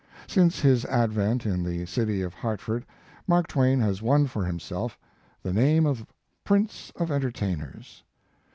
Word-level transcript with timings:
Since 0.25 0.61
his 0.61 0.83
advent 0.85 1.45
in 1.45 1.61
the 1.63 1.85
city 1.85 2.23
of 2.23 2.33
Hart 2.33 2.59
ford, 2.59 2.87
Mark 3.27 3.45
Twain 3.45 3.79
has 3.81 4.01
won 4.01 4.25
for 4.25 4.43
himself 4.43 4.97
172 5.43 5.43
Mark 5.43 5.43
Twain 5.43 5.43
the 5.43 5.61
name 5.61 5.85
of 5.85 6.43
"prince 6.43 6.91
of 6.95 7.11
entertainers." 7.11 8.01